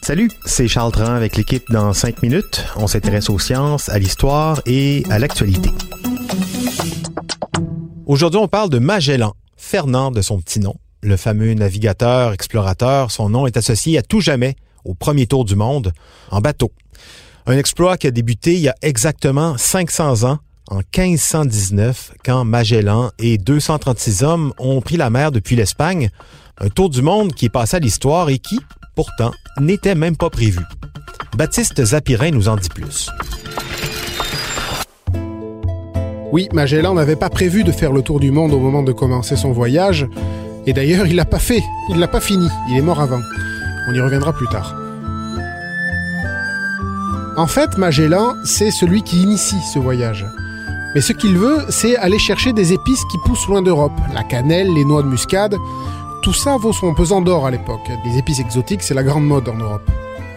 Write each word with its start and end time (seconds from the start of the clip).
Salut, 0.00 0.30
c'est 0.46 0.68
Charles 0.68 0.92
Tran 0.92 1.12
avec 1.12 1.36
l'équipe 1.36 1.70
dans 1.70 1.92
5 1.92 2.22
minutes. 2.22 2.64
On 2.76 2.86
s'intéresse 2.86 3.28
aux 3.28 3.38
sciences, 3.38 3.90
à 3.90 3.98
l'histoire 3.98 4.62
et 4.64 5.02
à 5.10 5.18
l'actualité. 5.18 5.68
Aujourd'hui, 8.06 8.40
on 8.40 8.48
parle 8.48 8.70
de 8.70 8.78
Magellan, 8.78 9.34
Fernand 9.58 10.12
de 10.12 10.22
son 10.22 10.40
petit 10.40 10.60
nom. 10.60 10.76
Le 11.02 11.18
fameux 11.18 11.52
navigateur, 11.52 12.32
explorateur, 12.32 13.10
son 13.10 13.28
nom 13.28 13.46
est 13.46 13.58
associé 13.58 13.98
à 13.98 14.02
tout 14.02 14.22
jamais 14.22 14.56
au 14.86 14.94
premier 14.94 15.26
tour 15.26 15.44
du 15.44 15.56
monde 15.56 15.92
en 16.30 16.40
bateau. 16.40 16.72
Un 17.44 17.58
exploit 17.58 17.98
qui 17.98 18.06
a 18.06 18.12
débuté 18.12 18.54
il 18.54 18.60
y 18.60 18.68
a 18.70 18.74
exactement 18.80 19.58
500 19.58 20.24
ans, 20.24 20.38
en 20.68 20.76
1519, 20.78 22.14
quand 22.24 22.44
Magellan 22.44 23.10
et 23.18 23.36
236 23.36 24.24
hommes 24.24 24.52
ont 24.58 24.80
pris 24.80 24.96
la 24.96 25.10
mer 25.10 25.32
depuis 25.32 25.54
l'Espagne. 25.54 26.10
Un 26.58 26.68
tour 26.70 26.88
du 26.88 27.02
monde 27.02 27.34
qui 27.34 27.46
est 27.46 27.50
passé 27.50 27.76
à 27.76 27.80
l'histoire 27.80 28.30
et 28.30 28.38
qui, 28.38 28.60
pourtant, 28.94 29.32
n'était 29.60 29.94
même 29.94 30.16
pas 30.16 30.30
prévu. 30.30 30.60
Baptiste 31.36 31.84
Zapirin 31.84 32.30
nous 32.30 32.48
en 32.48 32.56
dit 32.56 32.70
plus. 32.70 33.10
Oui, 36.32 36.48
Magellan 36.54 36.94
n'avait 36.94 37.16
pas 37.16 37.28
prévu 37.28 37.62
de 37.62 37.72
faire 37.72 37.92
le 37.92 38.00
tour 38.00 38.20
du 38.20 38.30
monde 38.30 38.54
au 38.54 38.58
moment 38.58 38.82
de 38.82 38.92
commencer 38.92 39.36
son 39.36 39.52
voyage. 39.52 40.08
Et 40.64 40.72
d'ailleurs, 40.72 41.06
il 41.06 41.14
l'a 41.16 41.26
pas 41.26 41.38
fait. 41.38 41.62
Il 41.90 41.98
l'a 41.98 42.08
pas 42.08 42.20
fini. 42.20 42.48
Il 42.70 42.78
est 42.78 42.82
mort 42.82 43.00
avant. 43.00 43.20
On 43.90 43.92
y 43.92 44.00
reviendra 44.00 44.32
plus 44.32 44.48
tard. 44.48 44.74
En 47.36 47.46
fait, 47.46 47.76
Magellan, 47.76 48.32
c'est 48.44 48.70
celui 48.70 49.02
qui 49.02 49.22
initie 49.22 49.60
ce 49.74 49.78
voyage. 49.78 50.24
Mais 50.94 51.02
ce 51.02 51.12
qu'il 51.12 51.36
veut, 51.36 51.66
c'est 51.68 51.96
aller 51.96 52.18
chercher 52.18 52.54
des 52.54 52.72
épices 52.72 53.04
qui 53.10 53.18
poussent 53.26 53.46
loin 53.46 53.60
d'Europe. 53.60 53.92
La 54.14 54.24
cannelle, 54.24 54.72
les 54.72 54.86
noix 54.86 55.02
de 55.02 55.08
muscade, 55.08 55.54
tout 56.22 56.32
ça 56.32 56.56
vaut 56.56 56.72
son 56.72 56.94
pesant 56.94 57.20
d'or 57.20 57.46
à 57.46 57.50
l'époque. 57.50 57.90
Les 58.04 58.18
épices 58.18 58.40
exotiques, 58.40 58.82
c'est 58.82 58.94
la 58.94 59.02
grande 59.02 59.26
mode 59.26 59.48
en 59.48 59.54
Europe. 59.54 59.90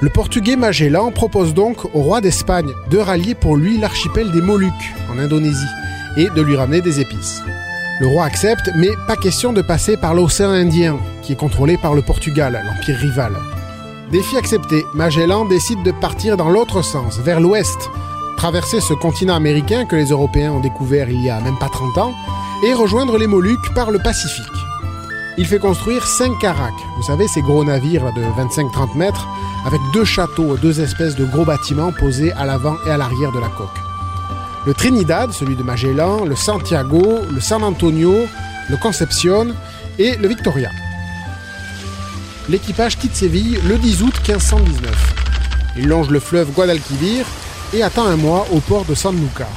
Le 0.00 0.10
portugais 0.10 0.56
Magellan 0.56 1.12
propose 1.12 1.54
donc 1.54 1.84
au 1.94 2.02
roi 2.02 2.20
d'Espagne 2.20 2.72
de 2.90 2.98
rallier 2.98 3.34
pour 3.34 3.56
lui 3.56 3.78
l'archipel 3.78 4.32
des 4.32 4.40
Moluques, 4.40 4.92
en 5.12 5.18
Indonésie, 5.18 5.64
et 6.16 6.28
de 6.28 6.42
lui 6.42 6.56
ramener 6.56 6.80
des 6.80 7.00
épices. 7.00 7.40
Le 8.00 8.08
roi 8.08 8.24
accepte, 8.24 8.70
mais 8.76 8.90
pas 9.06 9.14
question 9.16 9.52
de 9.52 9.62
passer 9.62 9.96
par 9.96 10.14
l'océan 10.14 10.50
Indien, 10.50 10.98
qui 11.22 11.34
est 11.34 11.36
contrôlé 11.36 11.76
par 11.76 11.94
le 11.94 12.02
Portugal, 12.02 12.60
l'empire 12.64 12.96
rival. 12.96 13.32
Défi 14.10 14.36
accepté, 14.36 14.84
Magellan 14.92 15.44
décide 15.44 15.82
de 15.84 15.92
partir 15.92 16.36
dans 16.36 16.50
l'autre 16.50 16.82
sens, 16.82 17.18
vers 17.18 17.40
l'ouest, 17.40 17.88
traverser 18.36 18.80
ce 18.80 18.94
continent 18.94 19.36
américain 19.36 19.84
que 19.84 19.94
les 19.94 20.06
Européens 20.06 20.52
ont 20.52 20.60
découvert 20.60 21.08
il 21.08 21.24
y 21.24 21.30
a 21.30 21.40
même 21.40 21.58
pas 21.58 21.68
30 21.68 21.98
ans, 21.98 22.14
et 22.66 22.74
rejoindre 22.74 23.18
les 23.18 23.28
Moluques 23.28 23.72
par 23.72 23.92
le 23.92 24.00
Pacifique. 24.00 24.46
Il 25.38 25.46
fait 25.46 25.58
construire 25.58 26.06
cinq 26.06 26.38
caracs, 26.40 26.74
vous 26.96 27.02
savez 27.04 27.26
ces 27.26 27.40
gros 27.40 27.64
navires 27.64 28.12
de 28.12 28.22
25-30 28.22 28.96
mètres, 28.96 29.26
avec 29.64 29.80
deux 29.94 30.04
châteaux, 30.04 30.58
deux 30.58 30.80
espèces 30.80 31.16
de 31.16 31.24
gros 31.24 31.46
bâtiments 31.46 31.90
posés 31.90 32.32
à 32.32 32.44
l'avant 32.44 32.76
et 32.86 32.90
à 32.90 32.98
l'arrière 32.98 33.32
de 33.32 33.38
la 33.38 33.48
coque. 33.48 33.68
Le 34.66 34.74
Trinidad, 34.74 35.32
celui 35.32 35.56
de 35.56 35.62
Magellan, 35.62 36.26
le 36.26 36.36
Santiago, 36.36 37.20
le 37.32 37.40
San 37.40 37.64
Antonio, 37.64 38.14
le 38.68 38.76
Concepcion 38.76 39.48
et 39.98 40.16
le 40.16 40.28
Victoria. 40.28 40.68
L'équipage 42.50 42.98
quitte 42.98 43.16
Séville 43.16 43.58
le 43.66 43.78
10 43.78 44.02
août 44.02 44.14
1519. 44.28 45.14
Il 45.78 45.88
longe 45.88 46.10
le 46.10 46.20
fleuve 46.20 46.50
Guadalquivir 46.52 47.24
et 47.72 47.82
attend 47.82 48.04
un 48.06 48.16
mois 48.16 48.46
au 48.52 48.60
port 48.60 48.84
de 48.84 48.94
Sanlúcar. 48.94 49.48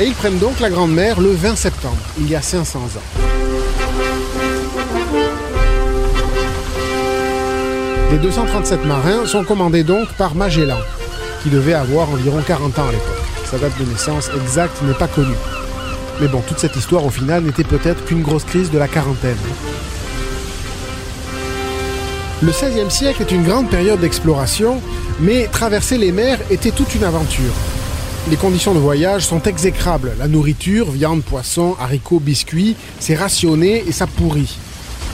Et 0.00 0.06
ils 0.06 0.14
prennent 0.14 0.38
donc 0.38 0.60
la 0.60 0.70
Grande 0.70 0.94
Mer 0.94 1.20
le 1.20 1.30
20 1.30 1.56
septembre, 1.56 1.98
il 2.18 2.30
y 2.30 2.34
a 2.34 2.40
500 2.40 2.78
ans. 2.78 3.22
Les 8.10 8.16
237 8.16 8.86
marins 8.86 9.26
sont 9.26 9.44
commandés 9.44 9.84
donc 9.84 10.08
par 10.14 10.34
Magellan, 10.34 10.78
qui 11.42 11.50
devait 11.50 11.74
avoir 11.74 12.08
environ 12.08 12.40
40 12.40 12.78
ans 12.78 12.88
à 12.88 12.92
l'époque. 12.92 13.06
Sa 13.44 13.58
date 13.58 13.78
de 13.78 13.84
naissance 13.84 14.30
exacte 14.34 14.80
n'est 14.84 14.94
pas 14.94 15.06
connue. 15.06 15.36
Mais 16.18 16.28
bon, 16.28 16.40
toute 16.48 16.58
cette 16.58 16.76
histoire 16.76 17.04
au 17.04 17.10
final 17.10 17.42
n'était 17.42 17.62
peut-être 17.62 18.02
qu'une 18.06 18.22
grosse 18.22 18.44
crise 18.44 18.70
de 18.70 18.78
la 18.78 18.88
quarantaine. 18.88 19.36
Le 22.42 22.50
XVIe 22.50 22.90
siècle 22.90 23.20
est 23.20 23.32
une 23.32 23.44
grande 23.44 23.68
période 23.68 24.00
d'exploration, 24.00 24.80
mais 25.20 25.46
traverser 25.48 25.98
les 25.98 26.10
mers 26.10 26.38
était 26.50 26.70
toute 26.70 26.94
une 26.94 27.04
aventure. 27.04 27.52
Les 28.28 28.36
conditions 28.36 28.74
de 28.74 28.78
voyage 28.78 29.26
sont 29.26 29.42
exécrables. 29.42 30.12
La 30.18 30.28
nourriture, 30.28 30.90
viande, 30.90 31.22
poisson, 31.22 31.74
haricots, 31.80 32.20
biscuits, 32.20 32.76
c'est 33.00 33.16
rationné 33.16 33.82
et 33.88 33.92
ça 33.92 34.06
pourrit. 34.06 34.58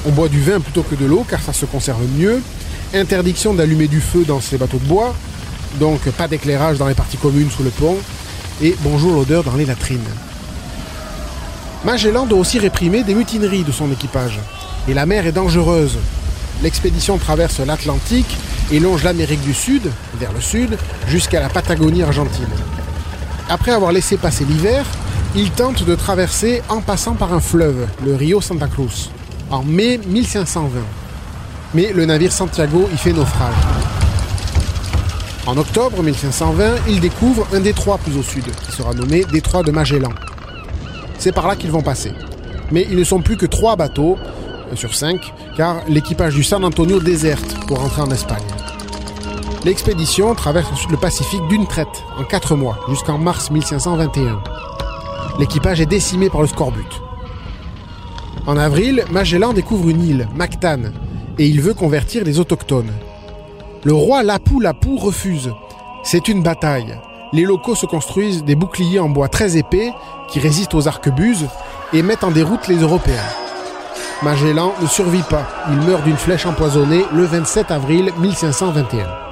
On 0.07 0.11
boit 0.11 0.29
du 0.29 0.41
vin 0.43 0.61
plutôt 0.61 0.83
que 0.83 0.97
de 0.97 1.07
l'eau 1.07 1.25
car 1.29 1.41
ça 1.41 1.53
se 1.53 1.67
conserve 1.67 2.03
mieux. 2.19 2.43
Interdiction 2.93 3.55
d'allumer 3.55 3.87
du 3.87 4.01
feu 4.01 4.25
dans 4.27 4.41
ces 4.41 4.59
bateaux 4.59 4.79
de 4.79 4.87
bois, 4.87 5.15
donc 5.79 6.01
pas 6.11 6.29
d'éclairage 6.29 6.79
dans 6.79 6.89
les 6.89 6.95
parties 6.95 7.17
communes 7.17 7.51
sous 7.51 7.63
le 7.63 7.71
pont. 7.71 7.97
Et 8.61 8.75
bonjour 8.81 9.13
l'odeur 9.13 9.45
dans 9.45 9.55
les 9.55 9.67
latrines. 9.67 10.01
Magellan 11.85 12.27
doit 12.27 12.41
aussi 12.41 12.59
réprimer 12.59 13.05
des 13.05 13.15
mutineries 13.15 13.65
de 13.65 13.73
son 13.73 13.91
équipage. 13.93 14.41
Et 14.89 14.95
la 14.95 15.07
mer 15.07 15.27
est 15.27 15.33
dangereuse. 15.33 15.99
L'expédition 16.63 17.19
traverse 17.19 17.61
l'Atlantique 17.61 18.37
et 18.73 18.81
longe 18.81 19.05
l'Amérique 19.05 19.43
du 19.43 19.55
Sud, 19.55 19.91
vers 20.19 20.33
le 20.33 20.41
sud, 20.41 20.77
jusqu'à 21.07 21.41
la 21.41 21.49
Patagonie 21.49 22.03
argentine. 22.03 22.49
Après 23.49 23.71
avoir 23.71 23.93
laissé 23.93 24.17
passer 24.17 24.45
l'hiver, 24.45 24.85
il 25.37 25.53
tente 25.53 25.85
de 25.85 25.95
traverser 25.95 26.63
en 26.69 26.81
passant 26.81 27.15
par 27.15 27.33
un 27.33 27.39
fleuve, 27.39 27.87
le 28.05 28.17
Rio 28.17 28.41
Santa 28.41 28.67
Cruz, 28.67 29.11
en 29.51 29.63
mai 29.63 29.99
1520. 29.99 30.81
Mais 31.73 31.93
le 31.93 32.07
navire 32.07 32.33
Santiago 32.33 32.89
y 32.93 32.97
fait 32.97 33.13
naufrage. 33.13 33.55
En 35.47 35.57
octobre 35.59 36.03
1520, 36.03 36.75
il 36.89 36.99
découvre 36.99 37.47
un 37.53 37.61
détroit 37.61 37.99
plus 37.99 38.17
au 38.19 38.23
sud, 38.23 38.45
qui 38.65 38.73
sera 38.73 38.93
nommé 38.95 39.25
détroit 39.31 39.63
de 39.63 39.71
Magellan. 39.71 40.13
C'est 41.19 41.33
par 41.33 41.47
là 41.47 41.55
qu'ils 41.55 41.71
vont 41.71 41.83
passer. 41.83 42.13
Mais 42.73 42.85
ils 42.91 42.99
ne 42.99 43.05
sont 43.05 43.21
plus 43.21 43.37
que 43.37 43.47
trois 43.47 43.77
bateaux, 43.77 44.19
sur 44.75 44.93
5, 44.93 45.21
car 45.57 45.83
l'équipage 45.89 46.35
du 46.35 46.43
San 46.43 46.65
Antonio 46.65 46.99
déserte 46.99 47.55
pour 47.69 47.79
rentrer 47.79 48.03
en 48.03 48.11
Espagne. 48.11 48.43
L'expédition 49.67 50.33
traverse 50.37 50.89
le 50.89 50.97
Pacifique 50.97 51.45
d'une 51.49 51.67
traite, 51.67 52.05
en 52.17 52.23
4 52.23 52.55
mois, 52.55 52.79
jusqu'en 52.89 53.19
mars 53.19 53.51
1521. 53.51 54.41
L'équipage 55.41 55.81
est 55.81 55.87
décimé 55.87 56.31
par 56.31 56.43
le 56.43 56.47
scorbut. 56.47 57.03
En 58.47 58.57
avril, 58.57 59.05
Magellan 59.11 59.53
découvre 59.53 59.89
une 59.89 60.05
île, 60.05 60.29
Mactan, 60.37 60.93
et 61.37 61.49
il 61.49 61.61
veut 61.61 61.75
convertir 61.75 62.23
les 62.23 62.39
autochtones. 62.39 62.93
Le 63.83 63.93
roi 63.93 64.23
Lapu 64.23 64.63
Lapu 64.63 64.95
refuse. 64.97 65.51
C'est 66.05 66.29
une 66.29 66.45
bataille. 66.45 67.01
Les 67.33 67.43
locaux 67.43 67.75
se 67.75 67.87
construisent 67.87 68.45
des 68.45 68.55
boucliers 68.55 69.01
en 69.01 69.09
bois 69.09 69.29
très 69.29 69.57
épais 69.57 69.91
qui 70.29 70.39
résistent 70.39 70.75
aux 70.75 70.87
arquebuses 70.87 71.49
et 71.93 72.03
mettent 72.03 72.23
en 72.23 72.31
déroute 72.31 72.69
les 72.69 72.77
Européens. 72.77 73.33
Magellan 74.23 74.75
ne 74.81 74.87
survit 74.87 75.25
pas. 75.29 75.49
Il 75.73 75.79
meurt 75.79 76.05
d'une 76.05 76.17
flèche 76.17 76.47
empoisonnée 76.47 77.05
le 77.13 77.25
27 77.25 77.73
avril 77.73 78.13
1521. 78.21 79.26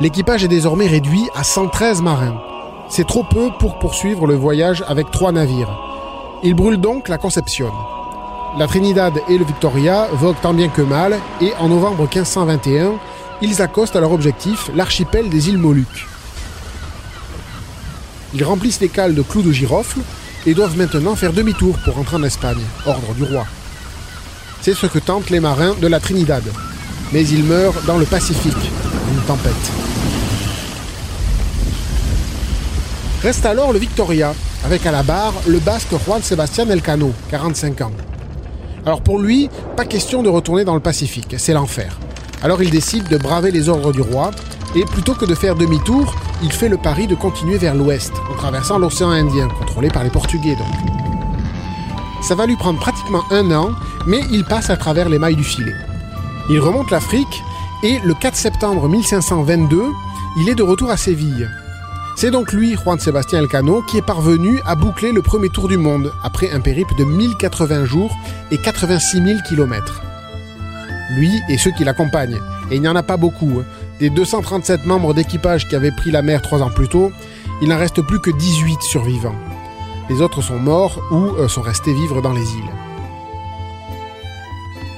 L'équipage 0.00 0.44
est 0.44 0.48
désormais 0.48 0.86
réduit 0.86 1.28
à 1.34 1.44
113 1.44 2.00
marins. 2.00 2.40
C'est 2.88 3.06
trop 3.06 3.22
peu 3.22 3.50
pour 3.58 3.78
poursuivre 3.78 4.26
le 4.26 4.34
voyage 4.34 4.82
avec 4.88 5.10
trois 5.10 5.30
navires. 5.30 5.78
Il 6.42 6.54
brûle 6.54 6.78
donc 6.78 7.10
la 7.10 7.18
Conception. 7.18 7.70
La 8.58 8.66
Trinidad 8.66 9.12
et 9.28 9.36
le 9.36 9.44
Victoria 9.44 10.08
voguent 10.12 10.40
tant 10.40 10.54
bien 10.54 10.68
que 10.68 10.80
mal 10.80 11.18
et 11.42 11.52
en 11.58 11.68
novembre 11.68 12.04
1521, 12.04 12.94
ils 13.42 13.60
accostent 13.60 13.94
à 13.94 14.00
leur 14.00 14.12
objectif 14.12 14.70
l'archipel 14.74 15.28
des 15.28 15.50
îles 15.50 15.58
Moluques. 15.58 16.06
Ils 18.32 18.44
remplissent 18.44 18.80
les 18.80 18.88
cales 18.88 19.14
de 19.14 19.22
clous 19.22 19.42
de 19.42 19.52
girofle 19.52 20.00
et 20.46 20.54
doivent 20.54 20.78
maintenant 20.78 21.14
faire 21.14 21.34
demi-tour 21.34 21.76
pour 21.84 21.96
rentrer 21.96 22.16
en 22.16 22.22
Espagne, 22.22 22.64
ordre 22.86 23.12
du 23.12 23.24
roi. 23.24 23.44
C'est 24.62 24.74
ce 24.74 24.86
que 24.86 24.98
tentent 24.98 25.28
les 25.28 25.40
marins 25.40 25.74
de 25.78 25.86
la 25.86 26.00
Trinidad. 26.00 26.44
Mais 27.12 27.26
ils 27.26 27.44
meurent 27.44 27.82
dans 27.86 27.98
le 27.98 28.06
Pacifique, 28.06 28.70
Reste 33.22 33.46
alors 33.46 33.72
le 33.72 33.78
Victoria, 33.78 34.34
avec 34.64 34.86
à 34.86 34.92
la 34.92 35.02
barre 35.02 35.34
le 35.46 35.58
basque 35.58 35.94
Juan 36.04 36.22
Sebastián 36.22 36.70
Elcano, 36.70 37.12
45 37.30 37.80
ans. 37.82 37.92
Alors 38.84 39.02
pour 39.02 39.18
lui, 39.18 39.48
pas 39.76 39.84
question 39.84 40.22
de 40.22 40.28
retourner 40.28 40.64
dans 40.64 40.74
le 40.74 40.80
Pacifique, 40.80 41.34
c'est 41.38 41.52
l'enfer. 41.52 41.98
Alors 42.42 42.62
il 42.62 42.70
décide 42.70 43.08
de 43.08 43.18
braver 43.18 43.50
les 43.50 43.68
ordres 43.68 43.92
du 43.92 44.00
roi, 44.00 44.30
et 44.74 44.84
plutôt 44.84 45.14
que 45.14 45.26
de 45.26 45.34
faire 45.34 45.54
demi-tour, 45.54 46.14
il 46.42 46.52
fait 46.52 46.68
le 46.68 46.78
pari 46.78 47.06
de 47.06 47.14
continuer 47.14 47.58
vers 47.58 47.74
l'ouest, 47.74 48.12
en 48.32 48.36
traversant 48.36 48.78
l'océan 48.78 49.10
Indien, 49.10 49.48
contrôlé 49.48 49.88
par 49.90 50.02
les 50.02 50.10
Portugais 50.10 50.56
donc. 50.56 50.66
Ça 52.22 52.34
va 52.34 52.46
lui 52.46 52.56
prendre 52.56 52.80
pratiquement 52.80 53.22
un 53.30 53.50
an, 53.52 53.70
mais 54.06 54.20
il 54.32 54.44
passe 54.44 54.70
à 54.70 54.76
travers 54.76 55.08
les 55.08 55.18
mailles 55.18 55.36
du 55.36 55.44
filet. 55.44 55.74
Il 56.48 56.58
remonte 56.58 56.90
l'Afrique, 56.90 57.42
et 57.82 57.98
le 58.04 58.14
4 58.14 58.36
septembre 58.36 58.88
1522, 58.88 59.82
il 60.38 60.48
est 60.48 60.54
de 60.54 60.62
retour 60.62 60.90
à 60.90 60.96
Séville. 60.96 61.48
C'est 62.16 62.30
donc 62.30 62.52
lui, 62.52 62.76
Juan 62.76 62.98
Sébastien 62.98 63.38
Elcano, 63.38 63.82
qui 63.82 63.96
est 63.96 64.02
parvenu 64.02 64.60
à 64.66 64.74
boucler 64.74 65.12
le 65.12 65.22
premier 65.22 65.48
tour 65.48 65.68
du 65.68 65.78
monde, 65.78 66.12
après 66.22 66.50
un 66.50 66.60
périple 66.60 66.94
de 66.96 67.04
1080 67.04 67.86
jours 67.86 68.14
et 68.50 68.58
86 68.58 69.22
000 69.22 69.38
kilomètres. 69.48 70.02
Lui 71.16 71.30
et 71.48 71.56
ceux 71.56 71.70
qui 71.70 71.84
l'accompagnent, 71.84 72.40
et 72.70 72.76
il 72.76 72.82
n'y 72.82 72.88
en 72.88 72.96
a 72.96 73.02
pas 73.02 73.16
beaucoup, 73.16 73.60
hein. 73.60 73.64
des 73.98 74.10
237 74.10 74.84
membres 74.84 75.14
d'équipage 75.14 75.66
qui 75.66 75.74
avaient 75.74 75.90
pris 75.90 76.10
la 76.10 76.22
mer 76.22 76.42
trois 76.42 76.62
ans 76.62 76.70
plus 76.70 76.88
tôt, 76.88 77.10
il 77.62 77.68
n'en 77.68 77.78
reste 77.78 78.02
plus 78.02 78.20
que 78.20 78.30
18 78.30 78.82
survivants. 78.82 79.34
Les 80.10 80.20
autres 80.20 80.42
sont 80.42 80.58
morts 80.58 81.00
ou 81.10 81.36
euh, 81.38 81.48
sont 81.48 81.62
restés 81.62 81.94
vivre 81.94 82.20
dans 82.20 82.32
les 82.32 82.42
îles. 82.42 82.89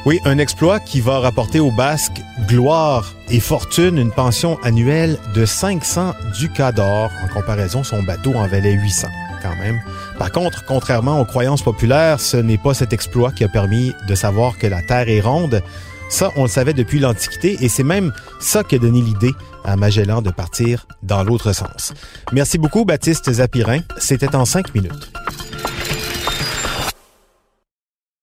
Oui, 0.05 0.19
un 0.25 0.39
exploit 0.39 0.81
qui 0.81 1.01
va 1.01 1.21
rapporter 1.21 1.61
aux 1.61 1.71
Basques 1.71 2.21
gloire 2.49 3.15
et 3.31 3.39
fortune, 3.39 3.99
une 3.99 4.11
pension 4.11 4.59
annuelle 4.65 5.17
de 5.33 5.47
500 5.47 6.15
ducats 6.41 6.73
d'or. 6.73 7.09
En 7.25 7.29
comparaison, 7.33 7.85
son 7.85 8.03
bateau 8.03 8.35
en 8.35 8.49
valait 8.49 8.73
800 8.73 9.07
quand 9.43 9.55
même. 9.57 9.81
Par 10.19 10.33
contre, 10.33 10.65
contrairement 10.67 11.21
aux 11.21 11.25
croyances 11.25 11.63
populaires, 11.63 12.19
ce 12.19 12.37
n'est 12.37 12.59
pas 12.59 12.75
cet 12.75 12.93
exploit 12.93 13.31
qui 13.31 13.45
a 13.45 13.49
permis 13.49 13.93
de 14.09 14.15
savoir 14.17 14.59
que 14.59 14.67
la 14.67 14.83
Terre 14.83 15.09
est 15.09 15.21
ronde. 15.21 15.63
Ça, 16.11 16.31
on 16.35 16.43
le 16.43 16.49
savait 16.49 16.75
depuis 16.75 16.99
l'Antiquité 16.99 17.59
et 17.61 17.69
c'est 17.69 17.85
même 17.85 18.13
ça 18.41 18.65
qui 18.65 18.75
a 18.75 18.79
donné 18.79 19.01
l'idée 19.01 19.33
à 19.65 19.77
Magellan 19.77 20.21
de 20.21 20.31
partir 20.31 20.87
dans 21.05 21.23
l'autre 21.23 21.53
sens. 21.53 21.95
Merci 22.33 22.59
beaucoup, 22.59 22.85
Baptiste 22.85 23.31
Zapirin. 23.33 23.81
C'était 23.99 24.35
en 24.35 24.45
cinq 24.45 24.75
minutes. 24.75 25.13